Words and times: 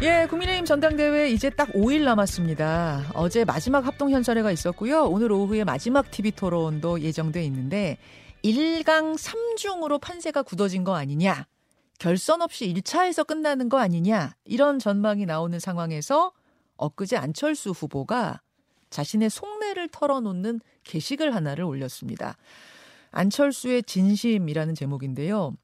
예, 0.00 0.28
국민의힘 0.30 0.64
전당대회 0.64 1.28
이제 1.28 1.50
딱 1.50 1.70
5일 1.70 2.04
남았습니다. 2.04 3.10
어제 3.14 3.44
마지막 3.44 3.84
합동 3.84 4.12
현찰회가 4.12 4.52
있었고요. 4.52 5.02
오늘 5.02 5.32
오후에 5.32 5.64
마지막 5.64 6.08
TV 6.12 6.30
토론도 6.30 7.00
예정돼 7.00 7.42
있는데 7.46 7.98
1강 8.44 9.18
3중으로 9.18 10.00
판세가 10.00 10.44
굳어진 10.44 10.84
거 10.84 10.94
아니냐? 10.94 11.48
결선 11.98 12.42
없이 12.42 12.72
1차에서 12.72 13.26
끝나는 13.26 13.68
거 13.68 13.78
아니냐? 13.78 14.36
이런 14.44 14.78
전망이 14.78 15.26
나오는 15.26 15.58
상황에서 15.58 16.30
엊그제 16.76 17.16
안철수 17.16 17.70
후보가 17.70 18.40
자신의 18.90 19.30
속내를 19.30 19.88
털어놓는 19.88 20.60
게시글 20.84 21.34
하나를 21.34 21.64
올렸습니다. 21.64 22.36
안철수의 23.10 23.82
진심이라는 23.82 24.76
제목인데요. 24.76 25.54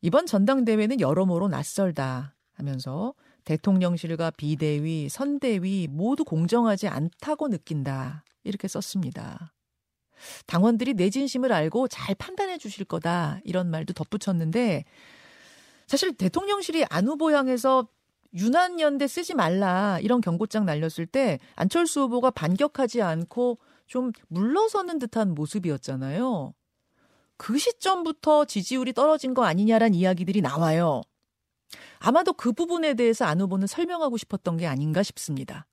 이번 0.00 0.24
전당대회는 0.24 1.00
여러모로 1.00 1.48
낯설다 1.48 2.37
하면서 2.58 3.14
대통령실과 3.44 4.30
비대위, 4.32 5.08
선대위 5.08 5.88
모두 5.90 6.24
공정하지 6.24 6.88
않다고 6.88 7.48
느낀다. 7.48 8.24
이렇게 8.44 8.68
썼습니다. 8.68 9.54
당원들이 10.46 10.94
내 10.94 11.10
진심을 11.10 11.52
알고 11.52 11.88
잘 11.88 12.14
판단해 12.14 12.58
주실 12.58 12.84
거다. 12.84 13.40
이런 13.44 13.70
말도 13.70 13.94
덧붙였는데 13.94 14.84
사실 15.86 16.12
대통령실이 16.12 16.84
안 16.90 17.06
후보 17.06 17.32
향해서 17.32 17.88
유난연대 18.34 19.06
쓰지 19.06 19.34
말라 19.34 19.98
이런 20.02 20.20
경고장 20.20 20.66
날렸을 20.66 21.06
때 21.06 21.38
안철수 21.54 22.02
후보가 22.02 22.32
반격하지 22.32 23.00
않고 23.00 23.58
좀 23.86 24.12
물러서는 24.28 24.98
듯한 24.98 25.34
모습이었잖아요. 25.34 26.52
그 27.38 27.56
시점부터 27.56 28.44
지지율이 28.44 28.92
떨어진 28.92 29.32
거 29.32 29.44
아니냐란 29.44 29.94
이야기들이 29.94 30.42
나와요. 30.42 31.00
아마도 32.00 32.32
그 32.32 32.52
부분에 32.52 32.94
대해서 32.94 33.24
안 33.24 33.40
후보는 33.40 33.66
설명하고 33.66 34.16
싶었던 34.16 34.56
게 34.56 34.66
아닌가 34.66 35.02
싶습니다. 35.02 35.66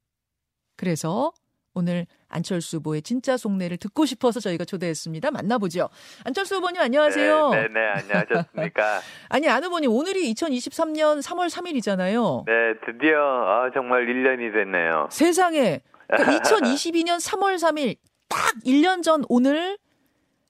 그래서 0.76 1.32
오늘 1.76 2.08
안철수 2.30 2.78
후보의 2.78 3.02
진짜 3.02 3.38
속내를 3.38 3.78
듣고 3.78 4.06
싶어서 4.06 4.40
저희가 4.40 4.64
초대했습니다. 4.66 5.30
만나보죠. 5.32 5.90
안철수 6.24 6.56
후보님 6.56 6.82
안녕하세요. 6.82 7.50
네, 7.50 7.62
네, 7.64 7.68
네 7.68 7.80
안녕하셨습니까? 8.02 9.00
아니 9.30 9.50
안 9.50 9.64
후보님 9.64 9.92
오늘이 9.92 10.34
2023년 10.34 11.22
3월 11.22 11.50
3일이잖아요. 11.50 12.46
네, 12.46 12.54
드디어 12.86 13.20
아, 13.20 13.70
정말 13.74 14.06
1년이 14.06 14.54
됐네요. 14.54 15.10
세상에 15.12 15.82
그러니까 16.08 16.40
2022년 16.40 17.18
3월 17.18 17.56
3일 17.56 17.98
딱 18.30 18.54
1년 18.66 19.04
전 19.04 19.24
오늘 19.28 19.78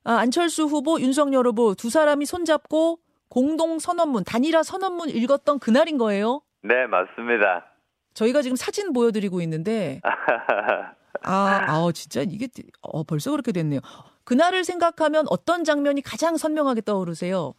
아, 0.04 0.18
안철수 0.18 0.66
후보, 0.66 1.00
윤석열 1.00 1.48
후보 1.48 1.74
두 1.74 1.90
사람이 1.90 2.28
손잡고 2.28 3.00
공동 3.30 3.80
선언문, 3.80 4.24
단일화 4.24 4.64
선언문 4.64 5.10
읽었던 5.10 5.60
그날인 5.60 5.98
거예요? 5.98 6.42
네, 6.64 6.88
맞습니다. 6.88 7.66
저희가 8.14 8.42
지금 8.42 8.56
사진 8.56 8.94
보여드리고 8.94 9.42
있는데 9.42 10.00
아, 11.24 11.66
아, 11.68 11.90
진짜 11.94 12.22
이게 12.22 12.48
어, 12.82 13.04
벌써 13.04 13.32
그렇게 13.32 13.52
됐네요. 13.52 13.82
그날을 14.24 14.64
생각하면 14.64 15.26
어떤 15.30 15.64
장면이 15.64 16.02
가장 16.02 16.38
선명하게 16.38 16.82
떠오르세요? 16.82 17.54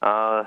아, 0.00 0.44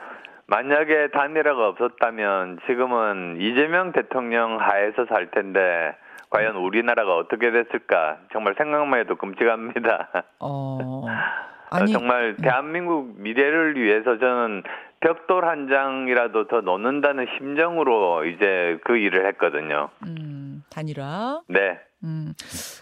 만약에 0.47 1.09
단일화가 1.13 1.67
없었다면 1.69 2.59
지금은 2.67 3.37
이재명 3.39 3.91
대통령 3.91 4.59
하에서 4.59 5.05
살 5.08 5.31
텐데 5.31 5.95
과연 6.30 6.55
우리나라가 6.55 7.15
어떻게 7.15 7.52
됐을까 7.52 8.17
정말 8.33 8.55
생각만 8.58 8.99
해도 8.99 9.15
끔찍합니다. 9.15 10.09
어. 10.39 11.05
아니, 11.73 11.91
정말 11.91 12.35
네. 12.38 12.43
대한민국 12.43 13.19
미래를 13.19 13.75
위해서 13.75 14.17
저는 14.17 14.63
벽돌 14.99 15.45
한 15.45 15.67
장이라도 15.67 16.47
더 16.47 16.61
넣는다는 16.61 17.25
심정으로 17.38 18.25
이제 18.25 18.77
그 18.85 18.97
일을 18.97 19.27
했거든요. 19.27 19.89
음, 20.05 20.63
단일화. 20.69 21.41
네. 21.47 21.80
음. 22.03 22.33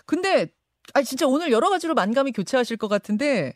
근데 0.05 0.47
아 0.93 1.01
진짜 1.01 1.25
오늘 1.25 1.51
여러 1.51 1.69
가지로 1.69 1.93
만감이 1.93 2.31
교차하실 2.31 2.77
것 2.77 2.87
같은데 2.87 3.53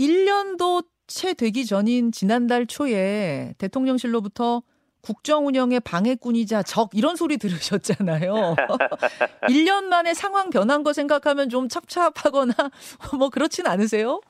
1년도 0.00 0.86
채 1.06 1.34
되기 1.34 1.66
전인 1.66 2.10
지난달 2.10 2.66
초에 2.66 3.54
대통령실로부터 3.58 4.62
국정 5.02 5.48
운영의 5.48 5.80
방해꾼이자 5.80 6.62
적 6.62 6.90
이런 6.94 7.16
소리 7.16 7.36
들으셨잖아요. 7.36 8.54
1년 9.50 9.84
만에 9.84 10.14
상황 10.14 10.48
변한 10.48 10.84
거 10.84 10.92
생각하면 10.92 11.48
좀 11.48 11.68
찹찹하거나 11.68 12.54
뭐 13.18 13.28
그렇진 13.28 13.66
않으세요? 13.66 14.20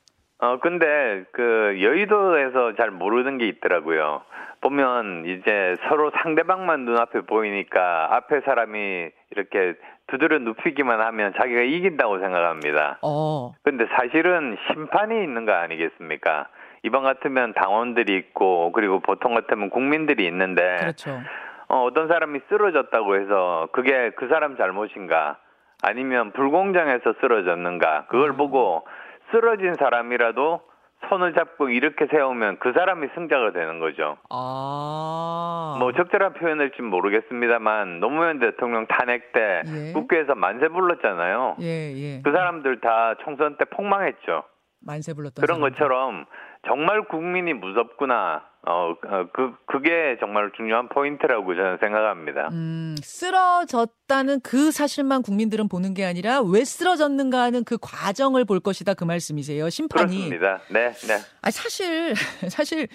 어 0.42 0.58
근데 0.58 1.24
그 1.30 1.78
여의도에서 1.80 2.74
잘 2.74 2.90
모르는 2.90 3.38
게 3.38 3.46
있더라고요. 3.46 4.22
보면 4.60 5.24
이제 5.24 5.76
서로 5.88 6.10
상대방만 6.20 6.84
눈앞에 6.84 7.20
보이니까 7.20 8.08
앞에 8.16 8.40
사람이 8.40 9.10
이렇게 9.30 9.74
두드려 10.08 10.40
눕히기만 10.40 11.00
하면 11.00 11.32
자기가 11.36 11.60
이긴다고 11.62 12.18
생각합니다. 12.18 12.98
어. 13.02 13.54
근데 13.62 13.86
사실은 13.96 14.56
심판이 14.66 15.22
있는 15.22 15.46
거 15.46 15.52
아니겠습니까? 15.52 16.48
이번 16.82 17.04
같으면 17.04 17.54
당원들이 17.54 18.16
있고 18.16 18.72
그리고 18.72 18.98
보통 18.98 19.34
같으면 19.34 19.70
국민들이 19.70 20.26
있는데 20.26 20.76
그렇죠. 20.80 21.20
어, 21.68 21.84
어떤 21.84 22.08
사람이 22.08 22.40
쓰러졌다고 22.48 23.14
해서 23.14 23.68
그게 23.70 24.10
그 24.16 24.26
사람 24.26 24.56
잘못인가 24.56 25.38
아니면 25.84 26.32
불공정해서 26.32 27.14
쓰러졌는가 27.20 28.06
그걸 28.08 28.30
음. 28.30 28.36
보고 28.36 28.84
쓰러진 29.32 29.74
사람이라도 29.78 30.60
손을 31.08 31.34
잡고 31.34 31.68
이렇게 31.70 32.06
세우면 32.06 32.58
그 32.60 32.72
사람이 32.72 33.08
승자가 33.14 33.52
되는 33.52 33.80
거죠. 33.80 34.18
아. 34.30 35.76
뭐 35.80 35.92
적절한 35.92 36.34
표현일지 36.34 36.80
모르겠습니다만 36.82 37.98
노무현 37.98 38.38
대통령 38.38 38.86
탄핵 38.86 39.32
때 39.32 39.62
예. 39.66 39.92
국회에서 39.92 40.34
만세 40.36 40.68
불렀잖아요. 40.68 41.56
예, 41.60 41.92
예. 41.92 42.22
그 42.22 42.30
사람들 42.30 42.80
다 42.80 43.14
총선 43.24 43.56
때 43.56 43.64
폭망했죠. 43.64 44.44
만세 44.84 45.12
불렀던 45.14 45.44
그런. 45.44 45.60
것처럼 45.60 46.26
정말 46.66 47.02
국민이 47.08 47.52
무섭구나. 47.52 48.44
어, 48.64 48.90
어, 48.92 49.26
그, 49.32 49.54
그게 49.66 50.16
정말 50.20 50.52
중요한 50.56 50.88
포인트라고 50.88 51.54
저는 51.54 51.78
생각합니다. 51.80 52.48
음, 52.52 52.94
쓰러졌다는 53.02 54.40
그 54.40 54.70
사실만 54.70 55.22
국민들은 55.22 55.68
보는 55.68 55.94
게 55.94 56.04
아니라 56.04 56.40
왜 56.42 56.64
쓰러졌는가 56.64 57.40
하는 57.40 57.64
그 57.64 57.76
과정을 57.80 58.44
볼 58.44 58.60
것이다 58.60 58.94
그 58.94 59.02
말씀이세요. 59.02 59.68
심판이. 59.68 60.16
그렇습니다. 60.16 60.60
네, 60.70 60.92
네. 61.08 61.18
아, 61.40 61.50
사실, 61.50 62.14
사실, 62.48 62.86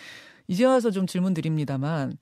이제 0.48 0.64
와서 0.64 0.90
좀 0.90 1.06
질문 1.06 1.34
드립니다만, 1.34 2.14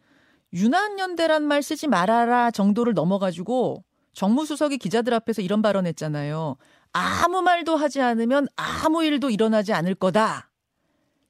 유난연대란 0.52 1.44
말 1.44 1.62
쓰지 1.62 1.88
말아라 1.88 2.50
정도를 2.50 2.94
넘어가지고 2.94 3.84
정무수석이 4.14 4.78
기자들 4.80 5.14
앞에서 5.14 5.44
이런 5.44 5.62
발언 5.62 5.86
했잖아요. 5.86 6.56
아무 6.94 7.42
말도 7.42 7.76
하지 7.76 8.02
않으면 8.02 8.48
아무 8.56 9.04
일도 9.04 9.30
일어나지 9.30 9.74
않을 9.74 9.94
거다. 9.96 10.50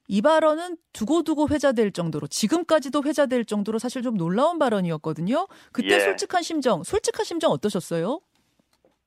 이 0.08 0.22
발언은 0.22 0.76
두고두고 0.92 1.48
회자될 1.50 1.92
정도로 1.92 2.26
지금까지도 2.28 3.02
회자될 3.04 3.44
정도로 3.44 3.78
사실 3.78 4.02
좀 4.02 4.16
놀라운 4.16 4.58
발언이었거든요. 4.58 5.46
그때 5.72 5.96
예. 5.96 6.00
솔직한 6.00 6.42
심정, 6.42 6.82
솔직한 6.82 7.24
심정 7.24 7.50
어떠셨어요? 7.50 8.20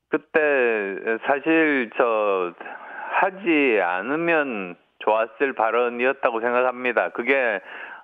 그때 0.10 0.40
사실 1.26 1.90
저 1.98 2.54
하지 3.22 3.80
않으면 3.82 4.76
좋았을 5.00 5.54
발언이었다고 5.54 6.42
생각합니다. 6.42 7.10
그게 7.10 7.62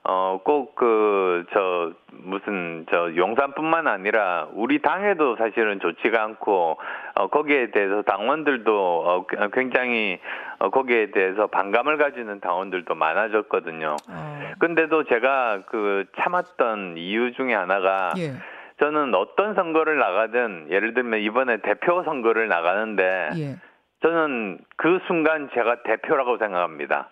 어, 0.07 0.39
꼭 0.43 0.75
그, 0.75 1.45
저, 1.51 1.91
무슨, 2.11 2.85
저, 2.91 3.15
용산뿐만 3.15 3.87
아니라 3.87 4.47
우리 4.53 4.79
당에도 4.79 5.35
사실은 5.35 5.79
좋지가 5.79 6.21
않고, 6.21 6.77
어, 7.15 7.27
거기에 7.27 7.71
대해서 7.71 8.03
당원들도, 8.03 8.71
어, 8.71 9.25
굉장히, 9.51 10.19
어, 10.59 10.69
거기에 10.69 11.09
대해서 11.09 11.47
반감을 11.47 11.97
가지는 11.97 12.39
당원들도 12.39 12.93
많아졌거든요. 12.93 13.95
어. 14.07 14.41
근데도 14.59 15.05
제가 15.05 15.61
그 15.69 16.05
참았던 16.21 16.97
이유 16.97 17.33
중에 17.33 17.55
하나가, 17.55 18.13
예. 18.19 18.33
저는 18.79 19.15
어떤 19.15 19.55
선거를 19.55 19.97
나가든, 19.97 20.67
예를 20.69 20.93
들면 20.93 21.21
이번에 21.21 21.57
대표 21.63 22.03
선거를 22.03 22.47
나가는데, 22.47 23.29
예. 23.37 23.55
저는 24.03 24.59
그 24.77 24.99
순간 25.07 25.49
제가 25.55 25.81
대표라고 25.81 26.37
생각합니다. 26.37 27.09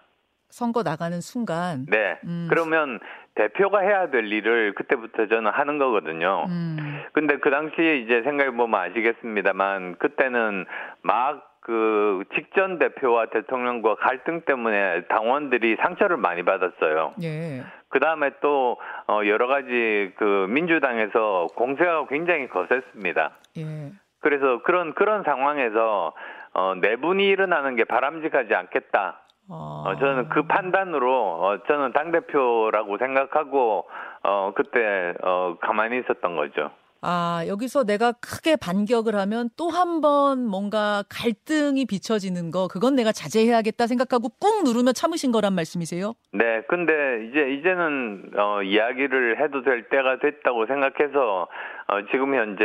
선거 0.54 0.84
나가는 0.84 1.20
순간. 1.20 1.86
네. 1.90 2.20
음. 2.26 2.48
그러면 2.50 3.00
대표가 3.36 3.80
해야 3.80 4.10
될 4.10 4.32
일을 4.32 4.76
그때부터 4.76 5.28
저는 5.28 5.52
하는 5.52 5.80
거거든요. 5.80 6.46
음. 6.48 7.02
근데 7.14 7.38
그 7.38 7.50
당시에 7.50 7.98
이제 7.98 8.22
생각해보면 8.24 8.80
아시겠습니다만 8.80 9.98
그때는 9.98 10.66
막 11.02 11.54
그 11.64 12.26
직전 12.36 12.78
대표와 12.78 13.28
대통령과 13.28 13.96
갈등 13.96 14.42
때문에 14.42 15.04
당원들이 15.04 15.78
상처를 15.82 16.18
많이 16.18 16.44
받았어요. 16.44 17.14
예. 17.24 17.64
그 17.88 18.00
다음에 18.00 18.32
또 18.42 18.78
어, 19.08 19.22
여러 19.26 19.48
가지 19.48 20.12
그 20.18 20.48
민주당에서 20.50 21.48
공세가 21.56 22.06
굉장히 22.08 22.50
거셌습니다. 22.50 23.32
예. 23.58 23.92
그래서 24.20 24.62
그런 24.64 24.94
그런 24.94 25.24
상황에서 25.24 26.14
어, 26.54 26.76
내분이 26.82 27.26
일어나는 27.26 27.78
게 27.78 27.86
바람직하지 27.86 28.54
않겠다. 28.54 29.22
어, 29.50 29.96
저는 30.00 30.30
그 30.30 30.44
판단으로 30.44 31.44
어, 31.44 31.64
저는 31.68 31.94
당 31.94 32.12
대표라고 32.12 32.98
생각하고 32.98 33.88
어 34.24 34.54
그때 34.56 35.14
어 35.22 35.58
가만히 35.62 36.00
있었던 36.00 36.36
거죠. 36.36 36.72
아, 37.06 37.44
여기서 37.48 37.84
내가 37.84 38.14
크게 38.14 38.56
반격을 38.56 39.16
하면 39.16 39.50
또 39.58 39.68
한 39.70 40.00
번 40.00 40.46
뭔가 40.48 41.04
갈등이 41.10 41.86
비춰지는 41.86 42.50
거, 42.50 42.68
그건 42.70 42.96
내가 42.96 43.12
자제해야겠다 43.12 43.88
생각하고 43.88 44.30
꾹 44.40 44.64
누르며 44.64 44.94
참으신 44.94 45.32
거란 45.34 45.54
말씀이세요? 45.54 46.14
네, 46.32 46.62
근데 46.70 46.94
이제, 47.30 47.52
이제는, 47.60 48.32
어, 48.38 48.62
이야기를 48.64 49.42
해도 49.44 49.64
될 49.64 49.90
때가 49.90 50.20
됐다고 50.20 50.66
생각해서, 50.66 51.48
어, 51.88 52.02
지금 52.12 52.36
현재 52.36 52.64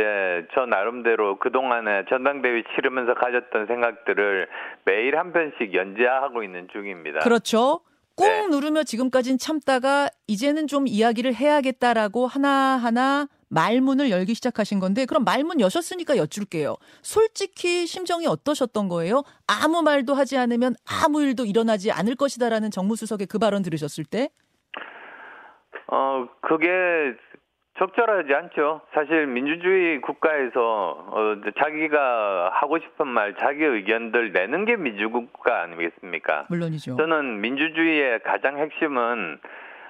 저 0.55 0.65
나름대로 0.65 1.37
그동안에 1.39 2.05
전당대회 2.09 2.63
치르면서 2.75 3.15
가졌던 3.15 3.67
생각들을 3.67 4.47
매일 4.85 5.17
한 5.17 5.33
편씩 5.33 5.73
연재하고 5.73 6.43
있는 6.43 6.69
중입니다. 6.71 7.19
그렇죠. 7.19 7.81
꾹 8.15 8.25
네. 8.25 8.47
누르며 8.47 8.83
지금까진 8.83 9.37
참다가 9.37 10.07
이제는 10.27 10.67
좀 10.67 10.87
이야기를 10.87 11.33
해야겠다라고 11.35 12.27
하나하나 12.27 13.27
말문을 13.49 14.09
열기 14.09 14.33
시작하신 14.33 14.79
건데 14.79 15.05
그럼 15.05 15.23
말문 15.23 15.59
여셨으니까 15.59 16.17
여쭐게요. 16.17 16.75
솔직히 17.01 17.85
심정이 17.85 18.27
어떠셨던 18.27 18.87
거예요? 18.89 19.23
아무 19.47 19.81
말도 19.81 20.13
하지 20.13 20.37
않으면 20.37 20.75
아무 20.87 21.21
일도 21.21 21.45
일어나지 21.45 21.91
않을 21.91 22.15
것이다라는 22.15 22.71
정무수석의 22.71 23.27
그 23.27 23.39
발언 23.39 23.61
들으셨을 23.61 24.05
때? 24.05 24.29
어, 25.87 26.27
그게 26.41 26.67
적절하지 27.79 28.33
않죠. 28.33 28.81
사실 28.93 29.25
민주주의 29.25 30.01
국가에서 30.01 30.59
어, 30.59 31.35
자기가 31.63 32.51
하고 32.53 32.77
싶은 32.77 33.07
말, 33.07 33.35
자기 33.39 33.63
의견들 33.63 34.33
내는 34.33 34.65
게 34.65 34.75
민주국가 34.75 35.63
아니겠습니까? 35.63 36.47
물론이죠. 36.49 36.97
저는 36.97 37.39
민주주의의 37.39 38.19
가장 38.23 38.57
핵심은 38.59 39.39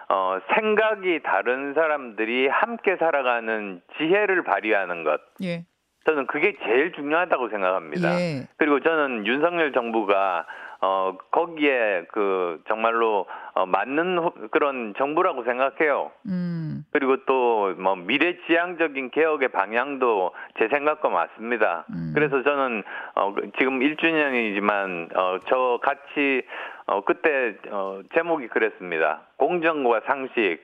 어, 0.09 0.39
생각이 0.55 1.21
다른 1.23 1.73
사람들이 1.73 2.47
함께 2.47 2.97
살아가는 2.97 3.81
지혜를 3.97 4.43
발휘하는 4.43 5.03
것. 5.03 5.21
예. 5.43 5.65
저는 6.05 6.25
그게 6.27 6.55
제일 6.63 6.91
중요하다고 6.93 7.49
생각합니다. 7.49 8.19
예. 8.19 8.47
그리고 8.57 8.79
저는 8.79 9.27
윤석열 9.27 9.71
정부가 9.71 10.45
어 10.81 11.17
거기에 11.31 12.05
그 12.13 12.61
정말로 12.67 13.25
어, 13.53 13.65
맞는 13.65 14.49
그런 14.51 14.93
정부라고 14.97 15.43
생각해요. 15.43 16.11
음. 16.27 16.85
그리고 16.91 17.17
또 17.25 17.59
뭐 17.77 17.95
미래지향적인 17.95 19.11
개혁의 19.11 19.49
방향도 19.49 20.31
제 20.57 20.67
생각과 20.69 21.09
맞습니다. 21.09 21.85
음. 21.93 22.11
그래서 22.15 22.41
저는 22.43 22.83
어 23.15 23.35
지금 23.57 23.79
1주년이지만 23.79 25.15
어저 25.15 25.79
같이 25.81 26.41
어 26.87 27.01
그때 27.03 27.55
어 27.69 28.01
제목이 28.15 28.47
그랬습니다. 28.47 29.21
공정과 29.37 30.01
상식, 30.07 30.59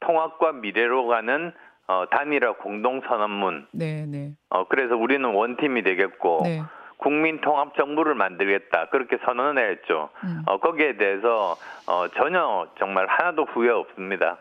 통합과 0.00 0.52
미래로 0.52 1.06
가는 1.06 1.52
어 1.88 2.04
단일화 2.10 2.54
공동 2.56 3.00
선언문. 3.02 3.68
네, 3.72 4.06
네. 4.06 4.32
어 4.50 4.64
그래서 4.68 4.96
우리는 4.96 5.24
원팀이 5.32 5.82
되겠고 5.82 6.40
네. 6.44 6.62
국민 7.06 7.40
통합 7.40 7.76
정부를 7.76 8.16
만들겠다 8.16 8.88
그렇게 8.90 9.16
선언을 9.24 9.70
했죠. 9.70 10.10
음. 10.24 10.42
어, 10.46 10.58
거기에 10.58 10.96
대해서 10.96 11.56
어, 11.86 12.08
전혀 12.16 12.66
정말 12.80 13.06
하나도 13.06 13.44
후회 13.44 13.70
없습니다. 13.70 14.38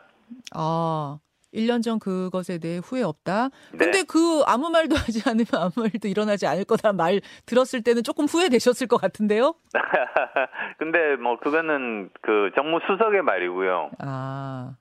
아. 0.55 1.19
1년 1.53 1.83
전 1.83 1.99
그것에 1.99 2.57
대해 2.57 2.81
후회 2.83 3.03
없다. 3.03 3.49
네. 3.71 3.77
근데 3.77 4.03
그 4.03 4.41
아무 4.47 4.71
말도 4.71 4.95
하지 4.97 5.21
않으면 5.29 5.45
아무 5.53 5.85
일도 5.85 6.07
일어나지 6.07 6.47
않을 6.47 6.65
거다는 6.65 6.97
말 6.97 7.21
들었을 7.45 7.83
때는 7.83 8.01
조금 8.01 8.25
후회되셨을 8.25 8.87
것 8.87 8.97
같은데요? 8.97 9.53
근데 10.79 11.15
뭐 11.17 11.37
그거는 11.37 12.09
그 12.23 12.49
정무 12.55 12.79
수석의 12.87 13.21
말이고요. 13.21 13.91
아. 13.99 14.75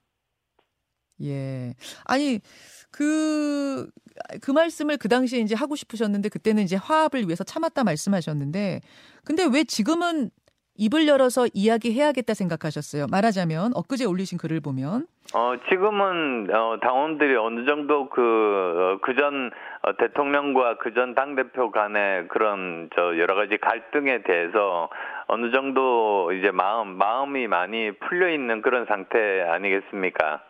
예. 1.22 1.74
아니 2.06 2.40
그, 2.96 3.88
그 4.40 4.52
말씀을 4.52 4.98
그 4.98 5.08
당시에 5.08 5.40
이제 5.40 5.56
하고 5.56 5.74
싶으셨는데 5.74 6.28
그때는 6.28 6.62
이제 6.62 6.76
화합을 6.76 7.22
위해서 7.22 7.42
참았다 7.42 7.82
말씀하셨는데 7.82 8.80
근데 9.24 9.44
왜 9.52 9.64
지금은 9.64 10.30
입을 10.76 11.06
열어서 11.06 11.46
이야기해야겠다 11.52 12.34
생각하셨어요? 12.34 13.06
말하자면 13.10 13.72
엊그제 13.74 14.06
올리신 14.06 14.38
글을 14.38 14.60
보면 14.60 15.06
어 15.34 15.54
지금은 15.68 16.48
어 16.52 16.78
당원들이 16.82 17.36
어느 17.36 17.64
정도 17.64 18.08
그 18.10 18.98
그전 19.02 19.50
어, 19.82 19.96
대통령과 19.96 20.78
그전 20.78 21.14
당 21.14 21.36
대표 21.36 21.70
간의 21.70 22.26
그런 22.28 22.90
저 22.96 23.18
여러 23.18 23.36
가지 23.36 23.56
갈등에 23.56 24.22
대해서 24.22 24.88
어느 25.28 25.52
정도 25.52 26.32
이제 26.32 26.50
마음 26.50 26.88
마음이 26.98 27.46
많이 27.46 27.92
풀려 27.92 28.30
있는 28.30 28.60
그런 28.60 28.84
상태 28.86 29.42
아니겠습니까? 29.42 30.42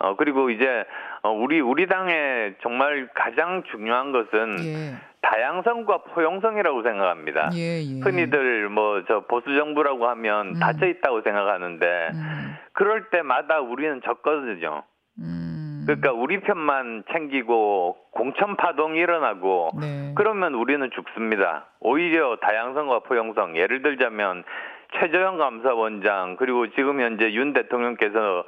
어 0.00 0.14
그리고 0.16 0.50
이제 0.50 0.84
어 1.22 1.30
우리 1.30 1.60
우리 1.60 1.86
당의 1.86 2.54
정말 2.62 3.08
가장 3.14 3.62
중요한 3.70 4.12
것은 4.12 4.56
예. 4.60 4.94
다양성과 5.22 5.98
포용성이라고 6.14 6.82
생각합니다. 6.84 7.50
예, 7.54 7.82
예. 7.82 8.00
흔히들 8.00 8.68
뭐 8.68 9.02
저 9.08 9.20
보수 9.26 9.54
정부라고 9.56 10.06
하면 10.08 10.48
음. 10.48 10.58
닫혀 10.60 10.86
있다고 10.86 11.22
생각하는데 11.22 12.08
음, 12.14 12.56
그럴 12.72 13.10
때마다 13.10 13.60
우리는 13.60 14.00
졌거든요. 14.04 14.82
음. 15.18 15.82
그러니까 15.86 16.12
우리 16.12 16.40
편만 16.40 17.02
챙기고 17.12 17.96
공천 18.12 18.56
파동이 18.56 18.98
일어나고 18.98 19.70
네. 19.80 20.12
그러면 20.16 20.54
우리는 20.54 20.88
죽습니다. 20.94 21.66
오히려 21.80 22.36
다양성과 22.36 23.00
포용성 23.00 23.56
예를 23.56 23.82
들자면 23.82 24.44
최저영 24.98 25.38
감사원장 25.38 26.36
그리고 26.36 26.68
지금 26.70 27.00
현재 27.00 27.32
윤 27.32 27.52
대통령께서 27.52 28.18
어, 28.40 28.44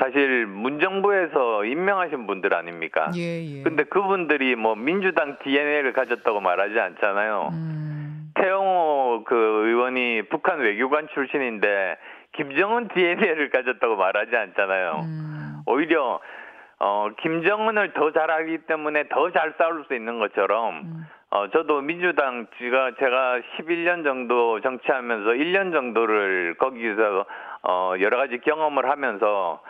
사실 0.00 0.46
문정부에서 0.46 1.64
임명하신 1.64 2.26
분들 2.26 2.52
아닙니까? 2.52 3.10
예, 3.16 3.58
예. 3.58 3.62
근데 3.62 3.84
그분들이 3.84 4.56
뭐 4.56 4.74
민주당 4.74 5.36
DNA를 5.42 5.92
가졌다고 5.92 6.40
말하지 6.40 6.78
않잖아요. 6.78 7.50
음. 7.52 8.32
태영호 8.34 9.24
그 9.24 9.34
의원이 9.34 10.22
북한 10.30 10.58
외교관 10.60 11.08
출신인데 11.14 11.96
김정은 12.32 12.88
DNA를 12.88 13.50
가졌다고 13.50 13.96
말하지 13.96 14.36
않잖아요. 14.36 15.00
음. 15.04 15.56
오히려 15.66 16.20
어 16.80 17.08
김정은을 17.20 17.92
더 17.92 18.12
잘하기 18.12 18.58
때문에 18.68 19.08
더 19.08 19.30
잘 19.30 19.54
싸울 19.58 19.84
수 19.86 19.94
있는 19.94 20.18
것처럼 20.18 20.74
음. 20.84 21.06
어 21.30 21.48
저도 21.50 21.82
민주당 21.82 22.46
제가 22.58 22.92
제가 22.98 23.40
11년 23.58 24.02
정도 24.04 24.60
정치하면서 24.60 25.30
1년 25.30 25.72
정도를 25.72 26.54
거기서 26.58 27.26
어 27.62 27.94
여러 28.00 28.16
가지 28.16 28.38
경험을 28.44 28.90
하면서 28.90 29.60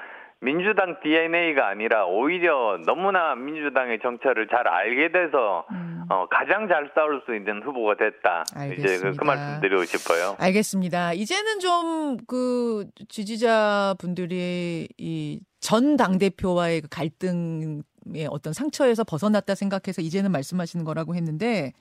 민주당 0.40 1.00
DNA가 1.02 1.66
아니라 1.66 2.06
오히려 2.06 2.78
너무나 2.86 3.34
민주당의 3.34 3.98
정체를 4.00 4.46
잘 4.48 4.68
알게 4.68 5.10
돼서 5.10 5.66
음. 5.72 6.04
어 6.08 6.26
가장 6.30 6.68
잘 6.68 6.90
싸울 6.94 7.22
수 7.26 7.34
있는 7.34 7.62
후보가 7.62 7.96
됐다. 7.96 8.44
이제 8.48 8.54
그, 8.54 8.60
알겠습니다. 8.60 9.10
그 9.18 9.24
말씀 9.24 9.60
드리고 9.60 9.84
싶어요. 9.84 10.36
알겠습니다. 10.38 11.12
이제는 11.14 11.58
좀 11.60 12.16
그 12.26 12.86
지지자 13.08 13.94
분들이 13.98 14.88
이 14.98 15.40
전 15.60 15.96
당대표와의 15.96 16.82
그 16.82 16.88
갈등의 16.88 17.82
어떤 18.30 18.52
상처에서 18.52 19.04
벗어났다 19.04 19.54
생각해서 19.54 20.02
이제는 20.02 20.30
말씀하시는 20.30 20.84
거라고 20.84 21.14
했는데 21.14 21.72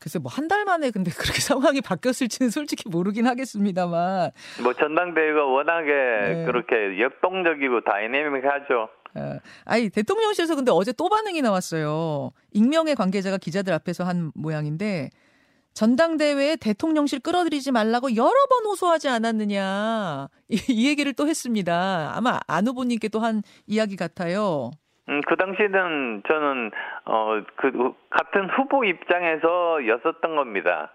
글쎄 0.00 0.18
뭐 0.18 0.30
한 0.30 0.48
달 0.48 0.64
만에 0.64 0.90
근데 0.90 1.10
그렇게 1.10 1.40
상황이 1.42 1.80
바뀌었을지는 1.80 2.50
솔직히 2.50 2.88
모르긴 2.88 3.26
하겠습니다만 3.26 4.30
뭐 4.62 4.72
전당대회가 4.74 5.44
워낙에 5.44 5.86
네. 5.92 6.44
그렇게 6.46 7.00
역동적이고 7.00 7.80
다이내믹하죠. 7.82 8.88
어, 9.14 9.38
아니 9.64 9.88
대통령실에서 9.90 10.54
근데 10.54 10.70
어제 10.70 10.92
또 10.92 11.08
반응이 11.08 11.40
나왔어요. 11.42 12.30
익명의 12.52 12.94
관계자가 12.94 13.38
기자들 13.38 13.72
앞에서 13.72 14.04
한 14.04 14.30
모양인데 14.34 15.10
전당대회에 15.74 16.56
대통령실 16.56 17.20
끌어들이지 17.20 17.70
말라고 17.72 18.16
여러 18.16 18.34
번 18.50 18.64
호소하지 18.66 19.08
않았느냐 19.08 20.28
이, 20.48 20.60
이 20.68 20.88
얘기를 20.88 21.12
또 21.12 21.28
했습니다. 21.28 22.12
아마 22.14 22.40
안 22.46 22.66
후보님께 22.66 23.08
또 23.08 23.20
한 23.20 23.42
이야기 23.66 23.96
같아요. 23.96 24.70
음, 25.08 25.20
그 25.26 25.36
당시에는 25.36 26.22
저는 26.28 26.70
어 27.06 27.40
그 27.56 27.92
같은 28.10 28.48
후보 28.50 28.84
입장에서 28.84 29.86
였었던 29.86 30.36
겁니다. 30.36 30.92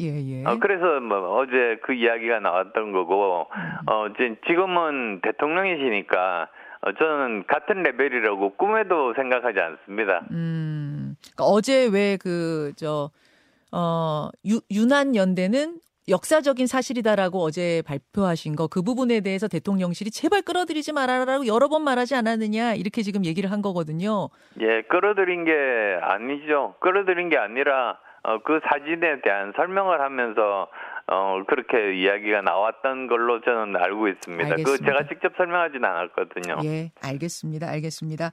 예 0.00 0.06
예. 0.06 0.44
어, 0.44 0.58
그래서 0.60 1.00
뭐 1.00 1.38
어제 1.38 1.78
그 1.82 1.92
이야기가 1.92 2.38
나왔던 2.40 2.92
거고 2.92 3.46
어 3.86 4.06
이제 4.08 4.36
지금은 4.46 5.20
대통령이시니까 5.22 6.48
어, 6.82 6.92
저는 6.92 7.44
같은 7.48 7.82
레벨이라고 7.82 8.54
꿈에도 8.56 9.12
생각하지 9.14 9.58
않습니다. 9.58 10.20
음, 10.30 11.16
그러니까 11.20 11.44
어제 11.44 11.88
왜 11.92 12.16
그 12.16 12.72
저 12.76 13.10
어, 13.72 14.30
유, 14.46 14.60
유난 14.70 15.14
연대는 15.16 15.80
역사적인 16.08 16.66
사실이다라고 16.66 17.38
어제 17.42 17.82
발표하신 17.86 18.54
거 18.56 18.68
그 18.68 18.82
부분에 18.82 19.20
대해서 19.20 19.48
대통령실이 19.48 20.10
제발 20.10 20.42
끌어들이지 20.42 20.92
말아라라고 20.92 21.46
여러 21.46 21.68
번 21.68 21.82
말하지 21.82 22.14
않았느냐 22.14 22.74
이렇게 22.74 23.02
지금 23.02 23.24
얘기를 23.24 23.50
한 23.50 23.62
거거든요. 23.62 24.28
예, 24.60 24.82
끌어들인 24.82 25.44
게 25.44 25.52
아니죠. 26.02 26.74
끌어들인 26.80 27.28
게 27.30 27.36
아니라 27.38 27.98
어, 28.22 28.38
그 28.44 28.60
사진에 28.68 29.20
대한 29.22 29.52
설명을 29.56 30.00
하면서 30.00 30.68
어, 31.10 31.42
그렇게 31.46 31.94
이야기가 31.94 32.42
나왔던 32.42 33.06
걸로 33.06 33.40
저는 33.40 33.76
알고 33.76 34.08
있습니다. 34.08 34.56
그 34.56 34.78
제가 34.78 35.06
직접 35.08 35.32
설명하지는 35.36 35.84
않았거든요. 35.84 36.56
예, 36.64 36.90
알겠습니다. 37.02 37.68
알겠습니다. 37.68 38.30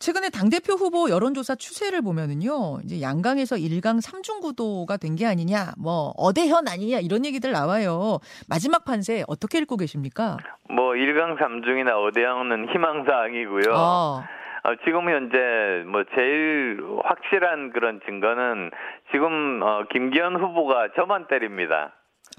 최근에 0.00 0.28
당대표 0.30 0.74
후보 0.74 1.08
여론조사 1.10 1.54
추세를 1.56 2.02
보면은요, 2.02 2.80
이제 2.84 3.00
양강에서 3.00 3.56
1강 3.56 4.00
3중 4.04 4.40
구도가 4.40 4.96
된 4.96 5.10
게 5.16 5.26
아니냐, 5.26 5.72
뭐, 5.76 6.12
어대현 6.16 6.68
아니냐, 6.68 7.00
이런 7.00 7.24
얘기들 7.26 7.50
나와요. 7.52 8.20
마지막 8.48 8.84
판세 8.84 9.24
어떻게 9.26 9.58
읽고 9.58 9.76
계십니까? 9.76 10.36
뭐, 10.70 10.92
1강 10.92 11.36
3중이나 11.36 11.90
어대현은 12.06 12.68
희망사항이고요. 12.72 13.74
어. 13.74 14.22
어, 14.62 14.74
지금 14.84 15.08
현재 15.10 15.38
뭐 15.86 16.04
제일 16.14 16.80
확실한 17.02 17.72
그런 17.72 17.98
증거는 18.06 18.70
지금 19.10 19.60
어, 19.62 19.84
김기현 19.90 20.36
후보가 20.36 20.88
저만 20.96 21.26
때립니다. 21.28 21.94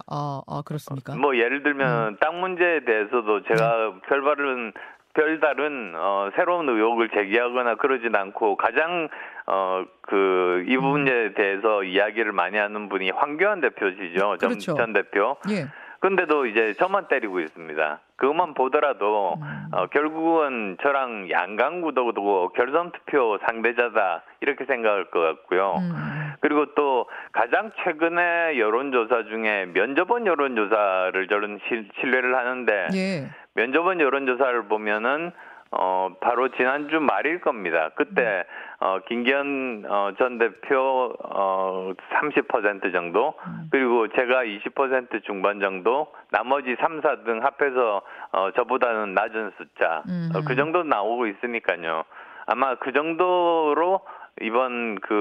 아, 0.10 0.42
아 0.48 0.62
그렇습니까? 0.66 1.16
뭐 1.16 1.36
예를 1.36 1.64
들면 1.64 2.08
음. 2.08 2.18
땅 2.20 2.40
문제에 2.40 2.84
대해서도 2.86 3.44
제가 3.44 3.76
네. 3.76 4.02
별다른 4.08 4.74
별다른 5.14 5.94
어 5.96 6.30
새로운 6.36 6.70
의혹을 6.70 7.10
제기하거나 7.10 7.76
그러진 7.76 8.16
않고 8.16 8.56
가장 8.56 9.10
어 9.48 9.84
그이 10.02 10.76
음. 10.76 10.82
부분에 10.82 11.34
대해서 11.34 11.84
이야기를 11.84 12.32
많이 12.32 12.58
하는 12.58 12.90
분이 12.90 13.12
황교안 13.12 13.62
대표시죠. 13.62 14.38
그렇죠. 14.40 14.76
전 14.76 14.94
대표. 14.94 15.38
예. 15.50 15.68
근데도 16.02 16.48
이제 16.48 16.74
저만 16.80 17.08
때리고 17.10 17.40
있습니다. 17.40 18.00
그것만 18.16 18.56
보더라도 18.56 19.36
음. 19.40 19.68
어, 19.72 19.86
결국은 19.88 20.78
저랑 20.82 21.30
양강구도도 21.30 22.54
결선 22.56 22.92
투표 22.92 23.38
상대자다 23.46 24.24
이렇게 24.42 24.66
생각할 24.66 25.12
것 25.12 25.20
같고요. 25.20 25.76
음. 25.78 26.21
그리고 26.52 26.66
또 26.76 27.06
가장 27.32 27.72
최근에 27.82 28.60
여론조사 28.60 29.24
중에 29.30 29.68
면접원 29.74 30.28
여론조사를 30.28 31.28
저는 31.30 31.60
신뢰를 32.02 32.36
하는데 32.36 32.88
예. 32.94 33.30
면접원 33.56 34.02
여론조사를 34.02 34.64
보면은 34.68 35.32
어, 35.74 36.10
바로 36.20 36.50
지난주 36.50 37.00
말일 37.00 37.40
겁니다. 37.40 37.92
그때, 37.96 38.44
어, 38.82 39.00
김기현, 39.08 39.86
어, 39.88 40.12
전 40.18 40.38
대표, 40.38 41.14
어, 41.24 41.94
30% 42.20 42.92
정도, 42.92 43.36
그리고 43.72 44.10
제가 44.10 44.44
20% 44.44 45.24
중반 45.24 45.62
정도, 45.62 46.12
나머지 46.30 46.76
3, 46.82 47.00
4등 47.00 47.40
합해서, 47.40 48.02
어, 48.34 48.52
저보다는 48.58 49.14
낮은 49.14 49.54
숫자, 49.56 50.04
어, 50.36 50.42
그 50.46 50.58
정도 50.58 50.84
나오고 50.84 51.28
있으니까요. 51.28 52.04
아마 52.48 52.76
그 52.76 52.92
정도로 52.92 54.02
이번 54.42 55.00
그 55.02 55.14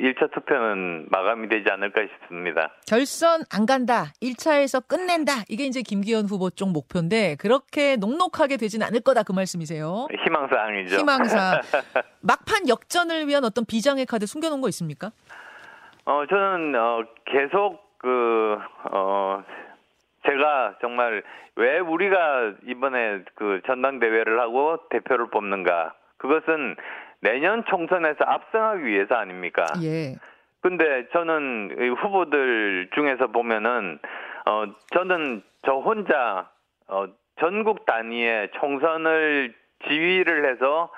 1차 0.00 0.30
투표는 0.32 1.06
마감이 1.10 1.48
되지 1.48 1.68
않을까 1.70 2.02
싶습니다. 2.02 2.70
결선 2.86 3.40
안 3.52 3.66
간다. 3.66 4.06
1차에서 4.22 4.86
끝낸다. 4.86 5.32
이게 5.48 5.64
이제 5.64 5.82
김기현 5.82 6.26
후보 6.26 6.50
쪽 6.50 6.70
목표인데 6.72 7.36
그렇게 7.40 7.96
녹록하게 7.96 8.56
되진 8.56 8.82
않을 8.82 9.00
거다 9.00 9.22
그 9.22 9.32
말씀이세요. 9.32 10.06
희망사항이죠. 10.24 10.96
희망사. 10.98 11.60
막판 12.20 12.68
역전을 12.68 13.26
위한 13.26 13.44
어떤 13.44 13.64
비장의 13.64 14.06
카드 14.06 14.26
숨겨놓은 14.26 14.60
거 14.60 14.68
있습니까? 14.68 15.10
어 16.04 16.24
저는 16.28 16.74
어 16.74 17.04
계속 17.26 17.98
그 17.98 18.56
어 18.92 19.42
제가 20.26 20.74
정말 20.80 21.22
왜 21.56 21.78
우리가 21.78 22.54
이번에 22.66 23.22
그 23.34 23.60
전당대회를 23.66 24.38
하고 24.40 24.78
대표를 24.90 25.28
뽑는가? 25.30 25.94
그것은 26.18 26.76
내년 27.20 27.64
총선에서 27.64 28.24
압승하기 28.24 28.84
위해서 28.84 29.14
아닙니까? 29.14 29.64
예. 29.82 30.14
근데 30.60 31.06
저는 31.12 31.94
후보들 32.00 32.90
중에서 32.94 33.28
보면은 33.28 33.98
어 34.46 34.64
저는 34.92 35.42
저 35.64 35.72
혼자 35.74 36.50
어 36.88 37.06
전국 37.40 37.86
단위의 37.86 38.50
총선을 38.60 39.54
지휘를 39.86 40.50
해서 40.50 40.90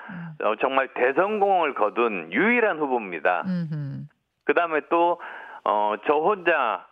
어, 0.43 0.55
정말 0.59 0.89
대성공을 0.93 1.75
거둔 1.75 2.31
유일한 2.31 2.79
후보입니다. 2.79 3.43
그 4.43 4.53
다음에 4.53 4.81
또, 4.89 5.19
어, 5.63 5.95
저 6.07 6.13
혼자 6.13 6.87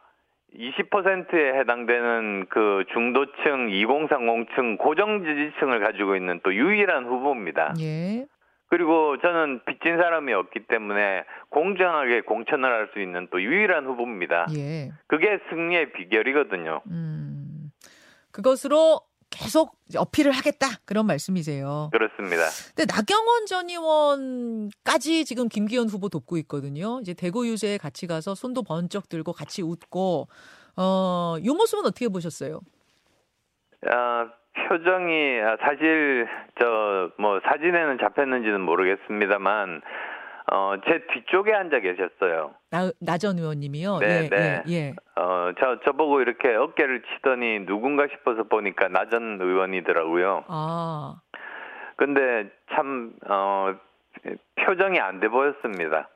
20%에 0.56 1.60
해당되는 1.60 2.48
그 2.50 2.86
중도층, 2.94 3.68
2030층, 3.70 4.78
고정 4.78 5.24
지지층을 5.24 5.80
가지고 5.80 6.16
있는 6.16 6.40
또 6.44 6.54
유일한 6.54 7.06
후보입니다. 7.06 7.74
예. 7.80 8.26
그리고 8.70 9.18
저는 9.20 9.62
빚진 9.66 9.98
사람이 9.98 10.32
없기 10.34 10.68
때문에 10.68 11.24
공정하게 11.50 12.22
공천을 12.22 12.66
할 12.72 12.90
수 12.94 13.00
있는 13.02 13.28
또 13.32 13.42
유일한 13.42 13.86
후보입니다. 13.86 14.48
예. 14.56 14.92
그게 15.08 15.40
승리의 15.50 15.92
비결이거든요. 15.94 16.82
음, 16.88 17.72
그것으로 18.32 19.02
계속 19.32 19.76
어필을 19.96 20.32
하겠다 20.32 20.68
그런 20.86 21.06
말씀이세요. 21.06 21.90
그렇습니다. 21.92 22.44
근데 22.76 22.92
나경원 22.92 23.46
전 23.46 23.70
의원까지 23.70 25.26
지금 25.26 25.48
김기현 25.50 25.88
후보 25.88 26.10
돕고 26.10 26.38
있거든요. 26.38 27.00
이제 27.02 27.14
대구 27.14 27.48
유세에 27.48 27.78
같이 27.78 28.08
가서 28.08 28.34
손도 28.34 28.64
번쩍 28.64 29.08
들고 29.08 29.34
같이 29.34 29.62
웃고 29.62 30.28
어이 30.76 31.48
모습은 31.48 31.86
어떻게 31.86 32.08
보셨어요? 32.08 32.62
아, 33.92 34.30
표정이 34.68 35.42
아, 35.42 35.58
사실 35.62 36.28
저 36.60 37.12
뭐 37.18 37.40
사진에는 37.44 37.98
잡혔는지는 38.00 38.62
모르겠습니다만 38.62 39.82
어, 40.52 40.74
제 40.86 41.06
뒤쪽에 41.14 41.54
앉아 41.54 41.80
계셨어요. 41.80 42.56
나, 42.72 42.92
나전 43.00 43.38
의원님이요? 43.38 43.98
네, 44.00 44.24
예, 44.24 44.30
네. 44.30 44.64
예, 44.68 44.74
예. 44.74 44.94
어, 45.22 45.52
저, 45.60 45.80
저보고 45.86 46.22
이렇게 46.22 46.56
어깨를 46.56 47.04
치더니 47.04 47.66
누군가 47.68 48.08
싶어서 48.08 48.44
보니까 48.44 48.88
나전 48.88 49.40
의원이더라고요. 49.42 50.46
아. 50.48 51.16
근데 51.98 52.50
참, 52.74 53.14
어, 53.28 53.76
표정이 54.66 55.00
안 55.00 55.20
돼 55.20 55.28
보였습니다. 55.28 56.10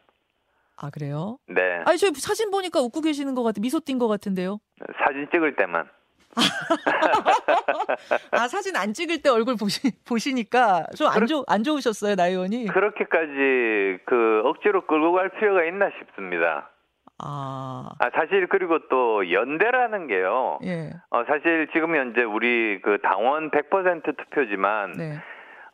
아, 0.78 0.90
그래요? 0.90 1.38
네. 1.48 1.84
아니, 1.86 1.98
저 1.98 2.08
사진 2.16 2.50
보니까 2.50 2.80
웃고 2.82 3.02
계시는 3.02 3.36
것 3.36 3.44
같아. 3.44 3.62
미소 3.62 3.80
띈 3.82 4.00
것 4.00 4.08
같은데요? 4.08 4.60
사진 5.04 5.28
찍을 5.32 5.56
때만. 5.56 5.88
아 8.32 8.48
사진 8.48 8.76
안 8.76 8.94
찍을 8.94 9.22
때 9.22 9.30
얼굴 9.30 9.56
보시 9.56 9.92
보시니까 10.08 10.88
좀안 10.96 11.26
좋, 11.28 11.44
안 11.48 11.64
좋으셨어요 11.64 12.16
나 12.16 12.28
의원이? 12.28 12.68
그렇게까지 12.68 14.00
그 14.06 14.42
억지로 14.46 14.86
끌고 14.86 15.14
갈 15.14 15.30
필요가 15.30 15.64
있나 15.66 15.90
싶습니다. 16.00 16.70
아. 17.20 17.90
아 18.00 18.10
사실 18.14 18.48
그리고 18.48 18.80
또 18.90 19.32
연대라는 19.32 20.08
게요. 20.08 20.60
예. 20.64 20.92
어 21.10 21.24
사실 21.26 21.68
지금 21.74 21.96
현재 21.96 22.24
우리 22.24 22.80
그 22.82 23.00
당원 23.02 23.52
100% 23.52 24.18
투표지만. 24.18 24.94
네. 24.94 25.20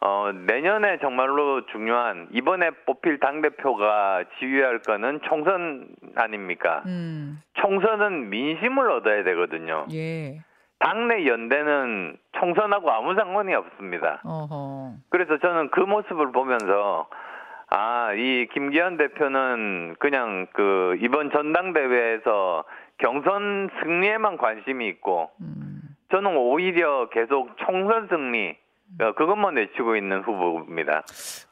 어, 0.01 0.31
내년에 0.31 0.97
정말로 0.99 1.65
중요한 1.67 2.29
이번에 2.31 2.69
뽑힐 2.85 3.19
당 3.19 3.41
대표가 3.41 4.23
지휘할 4.39 4.79
거는 4.79 5.19
총선 5.27 5.87
아닙니까? 6.15 6.83
음. 6.85 7.41
총선은 7.55 8.29
민심을 8.29 8.89
얻어야 8.91 9.23
되거든요. 9.25 9.87
예. 9.91 10.39
당내 10.79 11.27
연대는 11.27 12.17
총선하고 12.33 12.89
아무 12.91 13.13
상관이 13.15 13.53
없습니다. 13.53 14.21
어허. 14.23 14.93
그래서 15.09 15.37
저는 15.37 15.69
그 15.71 15.81
모습을 15.81 16.31
보면서 16.31 17.07
아, 17.69 18.13
이 18.13 18.47
김기현 18.51 18.97
대표는 18.97 19.95
그냥 19.99 20.47
그 20.53 20.97
이번 21.01 21.31
전당대회에서 21.31 22.63
경선 22.97 23.69
승리에만 23.81 24.37
관심이 24.37 24.87
있고 24.87 25.29
음. 25.41 25.81
저는 26.11 26.35
오히려 26.37 27.09
계속 27.09 27.55
총선 27.57 28.07
승리 28.07 28.49
어, 28.49 28.55
그것만 28.97 29.55
외치고 29.55 29.95
있는 29.95 30.21
후보입니다. 30.23 31.03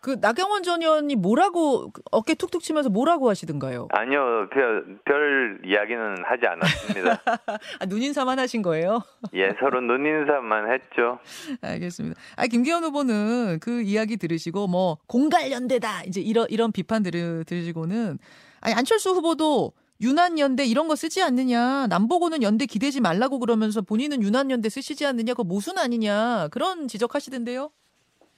그 0.01 0.17
나경원 0.19 0.63
전 0.63 0.81
의원이 0.81 1.15
뭐라고 1.15 1.91
어깨 2.11 2.33
툭툭 2.33 2.61
치면서 2.61 2.89
뭐라고 2.89 3.29
하시던가요? 3.29 3.87
아니요, 3.91 4.49
별, 4.51 4.99
별 5.05 5.61
이야기는 5.63 6.23
하지 6.25 6.45
않았습니다. 6.47 7.21
아, 7.79 7.85
눈인사만 7.87 8.39
하신 8.39 8.61
거예요? 8.61 9.01
예, 9.33 9.55
서로 9.59 9.81
눈인사만 9.81 10.71
했죠. 10.73 11.19
알겠습니다. 11.61 12.19
아, 12.35 12.47
김기현 12.47 12.83
후보는 12.83 13.59
그 13.61 13.81
이야기 13.81 14.17
들으시고 14.17 14.67
뭐 14.67 14.97
공갈연대다 15.07 16.03
이제 16.05 16.21
이런 16.21 16.47
이런 16.49 16.71
비판 16.71 17.03
들, 17.03 17.43
들으시고는 17.45 18.17
아니 18.61 18.73
안철수 18.73 19.11
후보도 19.11 19.71
유난연대 20.01 20.65
이런 20.65 20.87
거 20.87 20.95
쓰지 20.95 21.23
않느냐. 21.23 21.87
남보고는 21.87 22.43
연대 22.43 22.65
기대지 22.65 23.01
말라고 23.01 23.39
그러면서 23.39 23.81
본인은 23.81 24.21
유난연대 24.21 24.69
쓰시지 24.69 25.05
않느냐. 25.05 25.33
그거 25.33 25.43
모순 25.43 25.77
아니냐. 25.77 26.49
그런 26.51 26.87
지적하시던데요. 26.87 27.69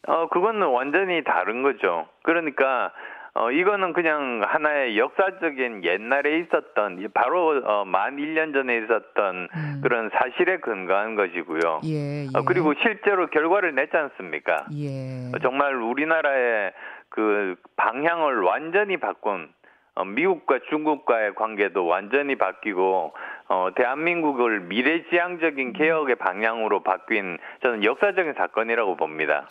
어, 0.08 0.30
그거는 0.30 0.68
완전히 0.68 1.24
다른 1.24 1.62
거죠. 1.62 2.08
그러니까 2.24 2.92
어, 3.36 3.52
이거는 3.52 3.94
그냥 3.94 4.42
하나의 4.44 4.98
역사적인 4.98 5.84
옛날에 5.84 6.40
있었던, 6.40 7.10
바로, 7.14 7.62
어, 7.64 7.86
만 7.86 8.18
1년 8.18 8.54
전에 8.54 8.80
있었던 8.80 9.48
음. 9.56 9.82
그런 9.84 10.10
사실에 10.14 10.58
근거한 10.58 11.16
것이고요. 11.16 11.82
예, 11.86 12.24
예. 12.24 12.28
어, 12.34 12.44
그리고 12.44 12.74
실제로 12.82 13.28
결과를 13.28 13.76
냈지 13.76 13.96
않습니까? 13.96 14.66
예. 14.76 15.30
어, 15.34 15.40
정말 15.42 15.76
우리나라의 15.76 16.74
그 17.10 17.56
방향을 17.76 18.42
완전히 18.42 18.98
바꾼 18.98 19.44
어, 19.44 19.59
미국과 20.04 20.60
중국과의 20.70 21.36
관계도 21.36 21.86
완전히 21.86 22.38
바뀌고 22.38 23.14
어, 23.50 23.70
대한민국을 23.76 24.62
미래지향적인 24.62 25.74
개혁의 25.74 26.16
방향으로 26.16 26.84
바뀐 26.84 27.38
저는 27.64 27.84
역사적인 27.84 28.34
사건이라고 28.38 28.96
봅니다. 28.96 29.48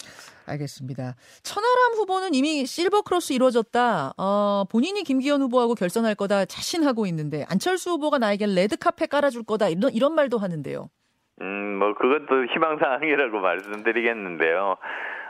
알겠습니다. 0.46 1.14
천하람 1.42 1.92
후보는 1.94 2.34
이미 2.34 2.64
silver 2.64 3.02
cross 3.02 3.32
이루어졌다. 3.32 4.12
어, 4.16 4.64
본인이 4.70 5.02
김기현 5.02 5.42
후보하고 5.42 5.74
결선할 5.74 6.14
거다 6.14 6.46
자신하고 6.46 7.06
있는데 7.06 7.44
안철수 7.50 7.90
후보가 7.90 8.18
나에게 8.18 8.46
레드 8.46 8.76
카펫 8.76 9.06
깔아줄 9.06 9.44
거다 9.44 9.68
이런 9.68 9.92
이런 9.92 10.14
말도 10.14 10.38
하는데요. 10.38 10.88
음, 11.40 11.78
뭐 11.78 11.94
그것도 11.94 12.46
희망사항이라고 12.46 13.38
말씀드리겠는데요. 13.40 14.76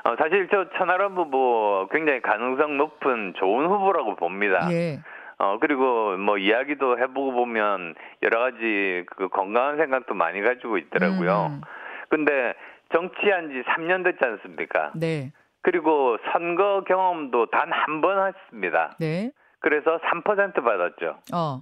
어, 0.05 0.17
사실 0.17 0.49
저 0.51 0.69
천하람 0.77 1.17
후보 1.17 1.89
굉장히 1.91 2.21
가능성 2.23 2.77
높은 2.77 3.35
좋은 3.39 3.67
후보라고 3.67 4.17
봅니다. 4.17 4.69
예. 4.73 5.01
어, 5.39 5.59
그리고 5.61 6.17
뭐 6.17 6.37
이야기도 6.39 6.99
해보고 6.99 7.33
보면 7.33 7.95
여러 8.23 8.41
가지 8.41 9.05
그 9.17 9.29
건강한 9.29 9.77
생각도 9.77 10.15
많이 10.15 10.41
가지고 10.43 10.79
있더라고요. 10.79 11.47
음. 11.51 11.61
근데 12.09 12.55
정치한 12.93 13.51
지 13.51 13.63
3년 13.71 14.03
됐지 14.05 14.19
않습니까? 14.25 14.93
네. 14.97 15.31
그리고 15.63 16.17
선거 16.33 16.83
경험도 16.87 17.47
단 17.47 17.71
한 17.73 18.01
번 18.01 18.27
했습니다. 18.27 18.97
네. 19.01 19.31
그래서 19.61 19.99
3% 19.99 20.63
받았죠. 20.65 21.19
어. 21.35 21.61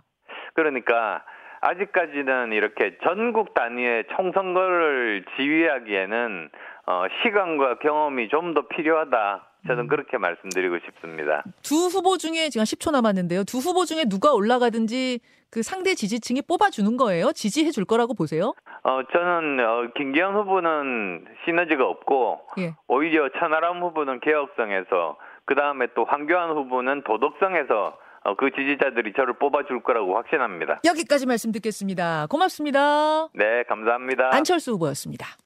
그러니까 0.54 1.22
아직까지는 1.66 2.52
이렇게 2.52 2.96
전국 3.02 3.54
단위의 3.54 4.04
총선거를 4.14 5.24
지휘하기에는 5.36 6.50
어, 6.86 7.04
시간과 7.22 7.78
경험이 7.80 8.28
좀 8.28 8.54
더 8.54 8.68
필요하다. 8.68 9.48
저는 9.66 9.84
음. 9.84 9.88
그렇게 9.88 10.16
말씀드리고 10.16 10.78
싶습니다. 10.78 11.42
두 11.62 11.74
후보 11.74 12.16
중에 12.16 12.48
지금 12.50 12.62
10초 12.62 12.92
남았는데요. 12.92 13.42
두 13.42 13.58
후보 13.58 13.84
중에 13.84 14.04
누가 14.04 14.32
올라가든지 14.32 15.18
그 15.50 15.62
상대 15.64 15.94
지지층이 15.94 16.42
뽑아주는 16.42 16.96
거예요? 16.96 17.32
지지해 17.32 17.72
줄 17.72 17.84
거라고 17.84 18.14
보세요? 18.14 18.54
어, 18.84 19.00
저는 19.12 19.58
어, 19.58 19.88
김기현 19.96 20.34
후보는 20.36 21.26
시너지가 21.44 21.84
없고 21.84 22.40
예. 22.58 22.74
오히려 22.86 23.28
천하람 23.40 23.82
후보는 23.82 24.20
개혁성에서 24.20 25.16
그 25.44 25.56
다음에 25.56 25.88
또 25.96 26.04
황교안 26.04 26.50
후보는 26.50 27.02
도덕성에서 27.02 27.86
어, 27.86 28.05
그 28.34 28.50
지지자들이 28.50 29.12
저를 29.14 29.34
뽑아줄 29.38 29.82
거라고 29.82 30.16
확신합니다. 30.16 30.80
여기까지 30.84 31.26
말씀 31.26 31.52
듣겠습니다. 31.52 32.26
고맙습니다. 32.28 33.28
네, 33.34 33.62
감사합니다. 33.68 34.30
안철수 34.32 34.72
후보였습니다. 34.72 35.36